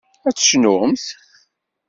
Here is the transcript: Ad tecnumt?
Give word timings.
Ad 0.27 0.35
tecnumt? 0.35 1.05